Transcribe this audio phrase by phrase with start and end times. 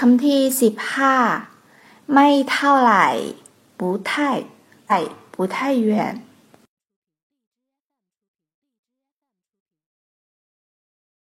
[0.00, 1.14] คำที่สิบห้า
[2.12, 3.06] ไม่เท่าไหร่
[3.78, 3.80] 不
[4.10, 4.10] 太
[4.86, 5.56] ไ不太
[5.86, 5.90] 远